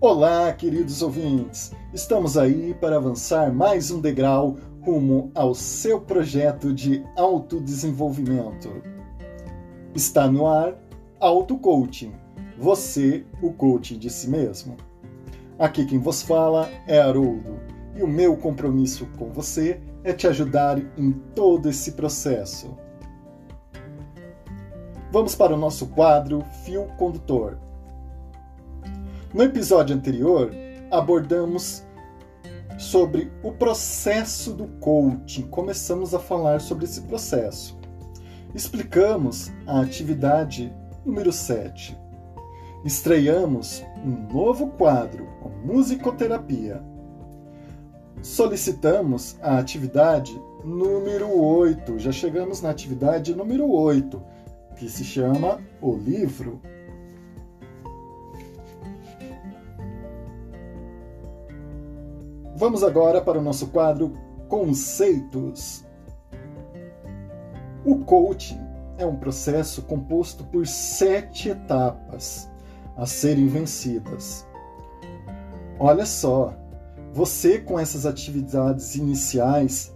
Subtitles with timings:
[0.00, 1.72] Olá, queridos ouvintes!
[1.92, 8.80] Estamos aí para avançar mais um degrau rumo ao seu projeto de autodesenvolvimento.
[9.96, 10.78] Está no ar
[11.18, 12.12] Auto Coaching.
[12.56, 14.76] Você, o coaching de si mesmo.
[15.58, 17.58] Aqui quem vos fala é Haroldo
[17.96, 22.78] e o meu compromisso com você é te ajudar em todo esse processo.
[25.10, 27.58] Vamos para o nosso quadro Fio Condutor.
[29.34, 30.50] No episódio anterior,
[30.90, 31.84] abordamos
[32.78, 35.42] sobre o processo do coaching.
[35.42, 37.76] Começamos a falar sobre esse processo.
[38.54, 40.72] Explicamos a atividade
[41.04, 41.94] número 7.
[42.86, 46.82] Estreamos um novo quadro, a musicoterapia.
[48.22, 51.98] Solicitamos a atividade número 8.
[51.98, 54.22] Já chegamos na atividade número 8,
[54.76, 56.62] que se chama O Livro
[62.58, 64.12] Vamos agora para o nosso quadro
[64.48, 65.84] Conceitos.
[67.84, 68.58] O coaching
[68.98, 72.50] é um processo composto por sete etapas
[72.96, 74.44] a serem vencidas.
[75.78, 76.52] Olha só,
[77.14, 79.94] você com essas atividades iniciais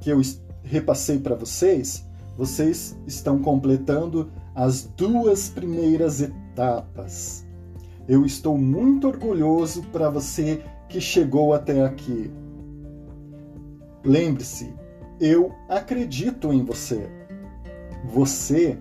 [0.00, 0.22] que eu
[0.62, 7.46] repassei para vocês, vocês estão completando as duas primeiras etapas.
[8.08, 12.30] Eu estou muito orgulhoso para você que chegou até aqui.
[14.04, 14.74] Lembre-se,
[15.20, 17.08] eu acredito em você.
[18.04, 18.76] Você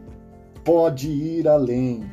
[0.64, 2.10] pode ir além.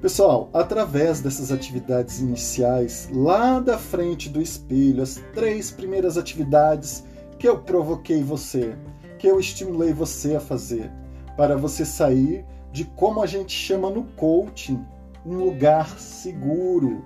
[0.00, 7.04] Pessoal, através dessas atividades iniciais, lá da frente do espelho, as três primeiras atividades
[7.38, 8.76] que eu provoquei você,
[9.18, 10.90] que eu estimulei você a fazer,
[11.36, 14.84] para você sair de como a gente chama no coaching,
[15.24, 17.04] um lugar seguro,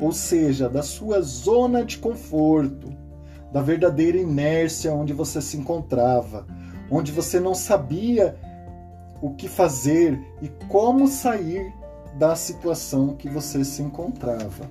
[0.00, 2.92] ou seja, da sua zona de conforto,
[3.52, 6.46] da verdadeira inércia onde você se encontrava,
[6.90, 8.36] onde você não sabia
[9.20, 11.72] o que fazer e como sair
[12.18, 14.70] da situação que você se encontrava.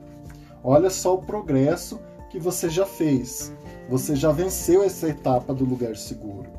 [0.63, 3.53] Olha só o progresso que você já fez.
[3.89, 6.49] Você já venceu essa etapa do lugar seguro.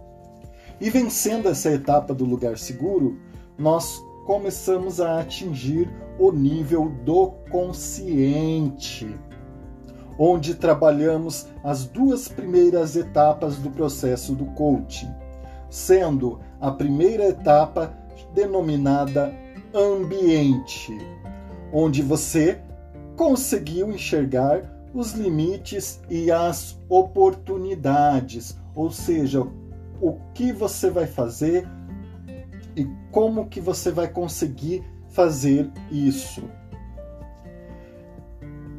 [0.81, 3.19] E vencendo essa etapa do lugar seguro,
[3.57, 9.19] nós começamos a atingir o nível do consciente,
[10.19, 15.13] onde trabalhamos as duas primeiras etapas do processo do coaching,
[15.69, 17.93] sendo a primeira etapa
[18.35, 19.35] denominada
[19.75, 20.97] ambiente,
[21.73, 22.61] onde você
[23.17, 29.47] conseguiu enxergar os limites e as oportunidades, ou seja,
[30.01, 31.67] o que você vai fazer
[32.77, 36.43] e como que você vai conseguir fazer isso.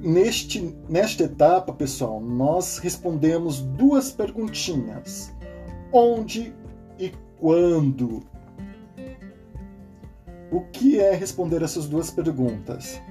[0.02, 5.34] Neste, nesta etapa, pessoal, nós respondemos duas perguntinhas:
[5.92, 6.54] onde
[7.00, 8.22] e quando?
[10.52, 13.02] O que é responder essas duas perguntas?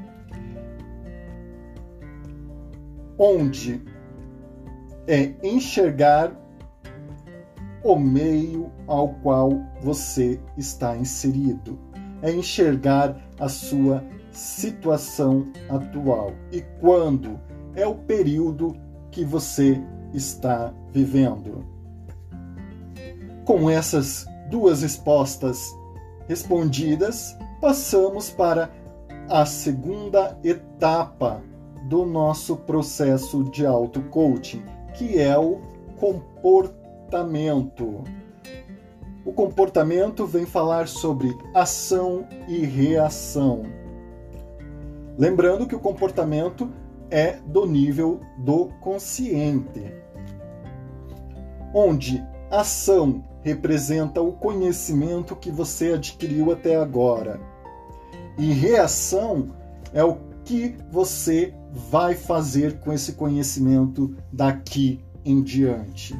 [3.18, 3.82] Onde
[5.06, 6.41] é enxergar
[7.84, 9.50] o meio ao qual
[9.80, 11.78] você está inserido,
[12.22, 17.38] é enxergar a sua situação atual e quando
[17.74, 18.76] é o período
[19.10, 19.82] que você
[20.14, 21.64] está vivendo.
[23.44, 25.74] Com essas duas respostas
[26.28, 28.70] respondidas, passamos para
[29.28, 31.42] a segunda etapa
[31.88, 34.62] do nosso processo de auto-coaching,
[34.94, 35.60] que é o
[35.98, 36.81] comportamento
[37.12, 38.04] comportamento.
[39.24, 43.64] O comportamento vem falar sobre ação e reação.
[45.18, 46.70] Lembrando que o comportamento
[47.10, 49.94] é do nível do consciente,
[51.74, 57.38] onde ação representa o conhecimento que você adquiriu até agora,
[58.38, 59.50] e reação
[59.92, 66.16] é o que você vai fazer com esse conhecimento daqui em diante.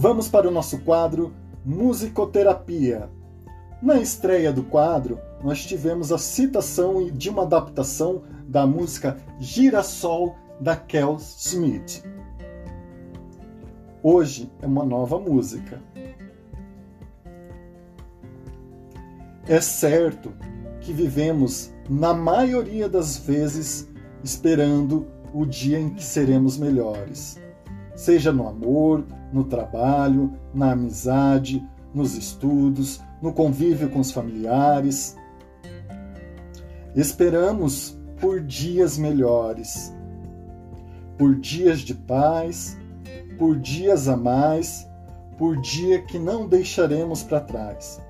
[0.00, 1.34] Vamos para o nosso quadro
[1.64, 3.10] Musicoterapia.
[3.82, 10.76] Na estreia do quadro, nós tivemos a citação de uma adaptação da música Girassol da
[10.76, 12.04] Kel Smith.
[14.00, 15.82] Hoje é uma nova música.
[19.48, 20.32] É certo
[20.80, 23.90] que vivemos, na maioria das vezes,
[24.22, 27.36] esperando o dia em que seremos melhores
[27.98, 35.16] seja no amor, no trabalho, na amizade, nos estudos, no convívio com os familiares.
[36.94, 39.94] Esperamos por dias melhores,
[41.16, 42.76] por dias de paz,
[43.38, 44.88] por dias a mais,
[45.36, 48.00] por dia que não deixaremos para trás.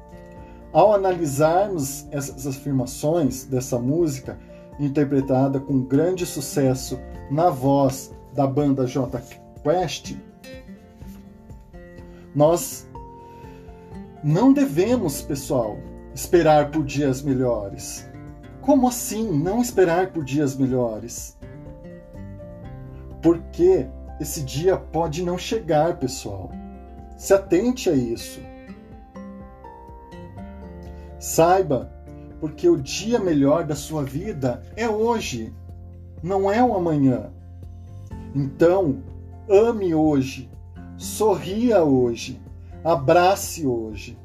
[0.73, 4.38] Ao analisarmos essas afirmações dessa música,
[4.79, 6.99] interpretada com grande sucesso
[7.31, 9.21] na voz da banda J
[9.62, 10.17] Quest,
[12.35, 12.89] nós
[14.23, 15.79] não devemos, pessoal,
[16.15, 18.09] esperar por dias melhores.
[18.61, 21.39] Como assim não esperar por dias melhores?
[23.23, 23.87] Porque
[24.21, 26.51] esse dia pode não chegar, pessoal.
[27.17, 28.41] Se atente a isso.
[31.19, 31.91] Saiba,
[32.41, 35.53] porque o dia melhor da sua vida é hoje,
[36.23, 37.31] não é o amanhã.
[38.35, 39.03] Então,
[39.49, 40.51] ame hoje,
[40.99, 42.43] sorria hoje,
[42.85, 44.19] abrace hoje.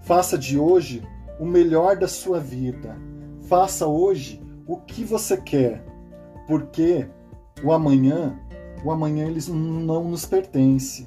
[0.00, 1.06] Faça de hoje
[1.38, 2.96] o melhor da sua vida.
[3.42, 5.84] Faça hoje o que você quer,
[6.48, 7.06] porque
[7.62, 8.36] o amanhã,
[8.84, 11.06] o amanhã eles não nos pertence.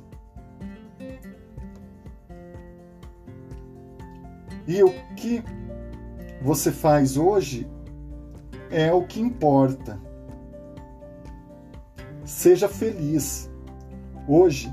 [4.68, 5.44] E o que
[6.42, 7.68] você faz hoje
[8.70, 10.00] é o que importa.
[12.24, 13.50] Seja feliz
[14.28, 14.72] hoje,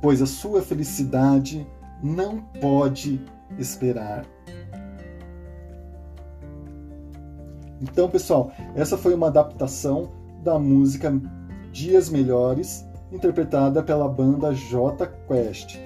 [0.00, 1.66] pois a sua felicidade
[2.02, 3.20] não pode
[3.58, 4.24] esperar.
[7.80, 10.10] Então, pessoal, essa foi uma adaptação
[10.42, 11.12] da música
[11.72, 15.78] Dias Melhores, interpretada pela banda J Quest.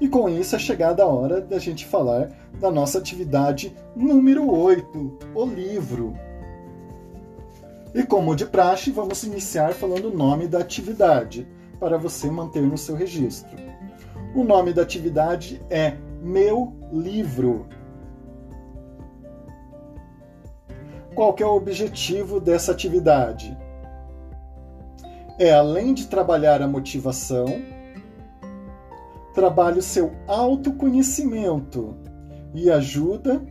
[0.00, 2.30] E com isso é chegada a hora da gente falar
[2.60, 6.14] da nossa atividade número 8, o livro.
[7.94, 11.46] E como de praxe, vamos iniciar falando o nome da atividade,
[11.82, 13.56] para você manter no seu registro.
[14.36, 17.66] O nome da atividade é Meu Livro.
[21.12, 23.58] Qual é o objetivo dessa atividade?
[25.40, 27.46] É além de trabalhar a motivação,
[29.34, 31.96] trabalha o seu autoconhecimento
[32.54, 33.42] e ajuda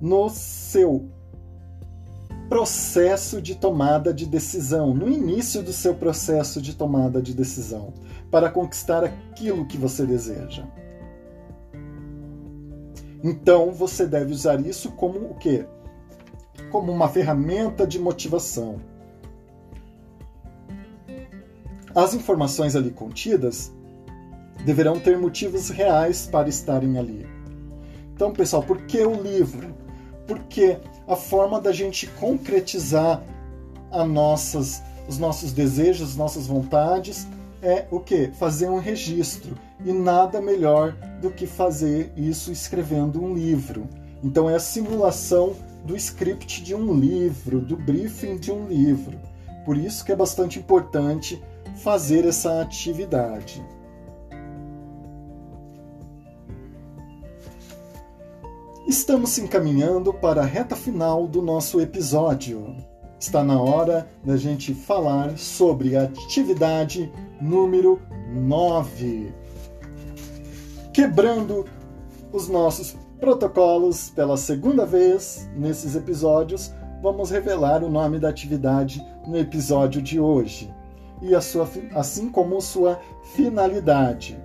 [0.00, 1.08] no seu
[2.48, 7.92] processo de tomada de decisão, no início do seu processo de tomada de decisão,
[8.30, 10.66] para conquistar aquilo que você deseja.
[13.22, 15.66] Então você deve usar isso como o quê?
[16.70, 18.76] Como uma ferramenta de motivação.
[21.94, 23.72] As informações ali contidas
[24.64, 27.26] deverão ter motivos reais para estarem ali.
[28.14, 29.74] Então, pessoal, por que o livro?
[30.26, 33.22] Porque a forma da gente concretizar
[33.90, 37.26] a nossas, os nossos desejos, as nossas vontades
[37.62, 38.28] é o que?
[38.32, 39.56] Fazer um registro.
[39.84, 43.88] E nada melhor do que fazer isso escrevendo um livro.
[44.22, 45.54] Então é a simulação
[45.84, 49.18] do script de um livro, do briefing de um livro.
[49.64, 51.42] Por isso que é bastante importante
[51.76, 53.64] fazer essa atividade.
[58.86, 62.76] Estamos se encaminhando para a reta final do nosso episódio.
[63.18, 67.10] Está na hora da gente falar sobre a atividade
[67.40, 67.98] número
[68.30, 69.32] 9.
[70.92, 71.64] Quebrando
[72.30, 76.70] os nossos protocolos pela segunda vez nesses episódios,
[77.02, 80.70] vamos revelar o nome da atividade no episódio de hoje
[81.22, 83.00] e a sua, assim como sua
[83.34, 84.38] finalidade.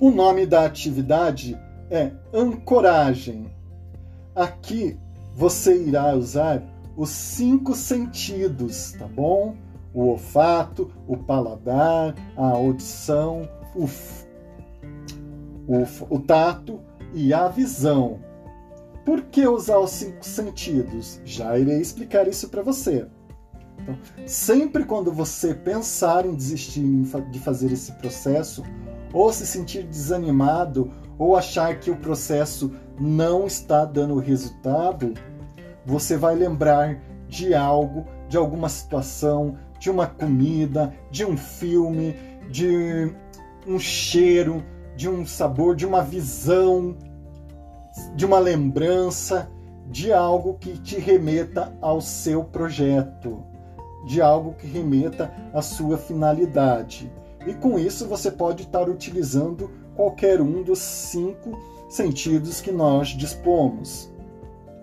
[0.00, 1.56] O nome da atividade
[1.90, 3.50] é ancoragem.
[4.34, 4.96] Aqui
[5.34, 6.62] você irá usar
[6.96, 9.56] os cinco sentidos, tá bom?
[9.92, 13.88] O olfato, o paladar, a audição, o,
[15.66, 16.80] o, o tato
[17.12, 18.20] e a visão.
[19.04, 21.20] Por que usar os cinco sentidos?
[21.24, 23.06] Já irei explicar isso para você.
[23.82, 26.84] Então, sempre quando você pensar em desistir
[27.30, 28.62] de fazer esse processo,
[29.12, 35.14] ou se sentir desanimado ou achar que o processo não está dando resultado,
[35.84, 42.14] você vai lembrar de algo, de alguma situação, de uma comida, de um filme,
[42.50, 43.14] de
[43.66, 44.62] um cheiro,
[44.96, 46.96] de um sabor, de uma visão,
[48.14, 49.50] de uma lembrança,
[49.90, 53.42] de algo que te remeta ao seu projeto,
[54.06, 57.10] de algo que remeta à sua finalidade.
[57.46, 64.10] E com isso você pode estar utilizando qualquer um dos cinco sentidos que nós dispomos,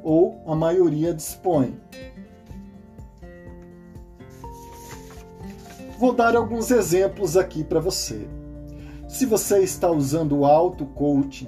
[0.03, 1.79] ou a maioria dispõe.
[5.97, 8.27] Vou dar alguns exemplos aqui para você.
[9.07, 11.47] Se você está usando o auto-coaching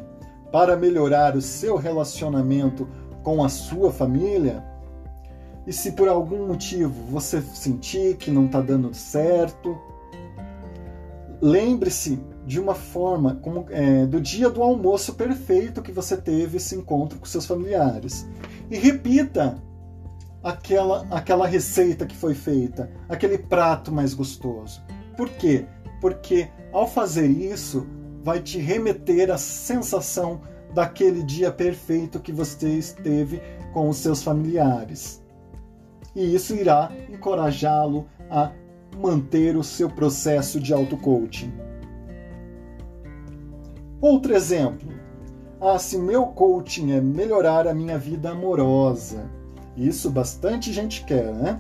[0.52, 2.88] para melhorar o seu relacionamento
[3.24, 4.64] com a sua família?
[5.68, 9.78] E se por algum motivo você sentir que não está dando certo,
[11.42, 16.76] lembre-se de uma forma como é, do dia do almoço perfeito que você teve esse
[16.76, 18.28] encontro com seus familiares
[18.70, 19.62] e repita
[20.44, 24.82] aquela aquela receita que foi feita, aquele prato mais gostoso.
[25.16, 25.66] Por quê?
[26.02, 27.86] Porque ao fazer isso
[28.24, 30.42] vai te remeter à sensação
[30.74, 33.42] daquele dia perfeito que você esteve
[33.74, 35.24] com os seus familiares.
[36.16, 38.52] E isso irá encorajá-lo a
[38.98, 41.52] manter o seu processo de auto-coaching.
[44.02, 44.90] Outro exemplo.
[45.62, 49.30] Ah, se meu coaching é melhorar a minha vida amorosa.
[49.76, 51.60] Isso bastante gente quer, né?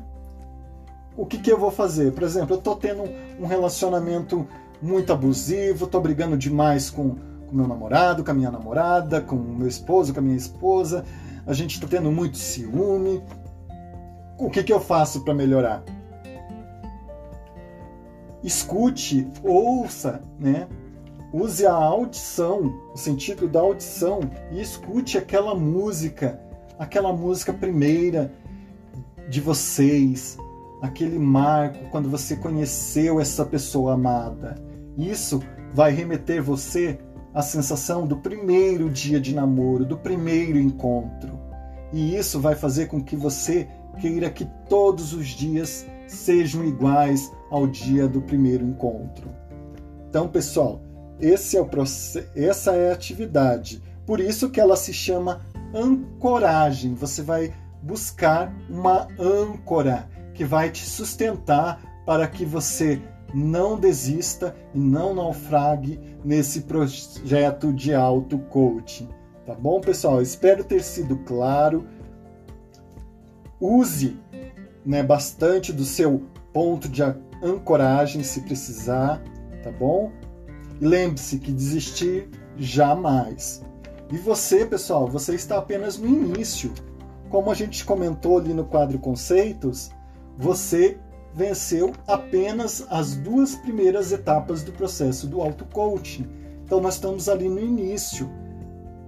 [1.17, 2.13] O que, que eu vou fazer?
[2.13, 3.03] Por exemplo, eu estou tendo
[3.39, 4.48] um relacionamento
[4.81, 7.15] muito abusivo, estou brigando demais com
[7.51, 11.03] o meu namorado, com a minha namorada, com meu esposo, com a minha esposa,
[11.45, 13.21] a gente está tendo muito ciúme.
[14.38, 15.83] O que, que eu faço para melhorar?
[18.43, 20.67] Escute, ouça, né?
[21.31, 26.39] Use a audição, o sentido da audição, e escute aquela música,
[26.77, 28.31] aquela música primeira
[29.29, 30.38] de vocês,
[30.81, 34.55] aquele marco quando você conheceu essa pessoa amada.
[34.98, 35.41] Isso
[35.74, 36.98] vai remeter você
[37.34, 41.38] à sensação do primeiro dia de namoro, do primeiro encontro.
[41.93, 43.67] E isso vai fazer com que você
[44.00, 49.29] queira que todos os dias sejam iguais ao dia do primeiro encontro.
[50.09, 50.81] Então, pessoal,
[51.19, 53.83] é essa é a atividade.
[54.05, 55.41] Por isso que ela se chama
[55.73, 56.95] ancoragem.
[56.95, 63.01] Você vai buscar uma âncora que vai te sustentar para que você
[63.33, 69.07] não desista e não naufrague nesse projeto de auto-coaching.
[69.45, 70.21] Tá bom, pessoal?
[70.21, 71.85] Espero ter sido claro.
[73.59, 74.17] Use
[74.89, 77.03] né, bastante do seu ponto de
[77.43, 79.22] ancoragem se precisar,
[79.63, 80.12] tá bom?
[80.81, 82.27] E lembre-se que desistir
[82.58, 83.63] jamais.
[84.12, 86.74] E você, pessoal, você está apenas no início.
[87.29, 89.91] Como a gente comentou ali no quadro Conceitos,
[90.36, 90.98] você
[91.36, 96.27] venceu apenas as duas primeiras etapas do processo do auto-coaching.
[96.65, 98.27] Então nós estamos ali no início.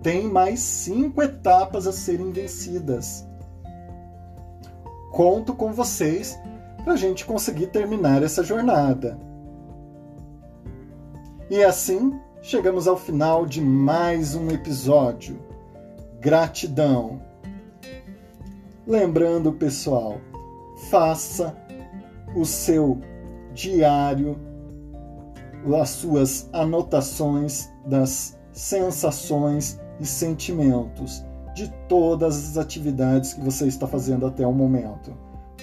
[0.03, 3.27] Tem mais cinco etapas a serem vencidas.
[5.11, 6.39] Conto com vocês
[6.83, 9.19] para a gente conseguir terminar essa jornada.
[11.49, 15.37] E assim chegamos ao final de mais um episódio.
[16.21, 17.21] Gratidão.
[18.87, 20.15] Lembrando, pessoal,
[20.89, 21.55] faça
[22.33, 22.97] o seu
[23.53, 24.39] diário,
[25.79, 34.25] as suas anotações das sensações e sentimentos de todas as atividades que você está fazendo
[34.25, 35.13] até o momento,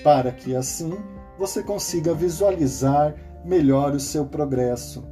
[0.03, 0.93] para que assim
[1.39, 3.15] você consiga visualizar
[3.45, 5.05] melhor o seu progresso.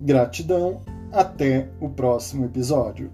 [0.00, 0.80] Gratidão,
[1.12, 3.10] até o próximo episódio.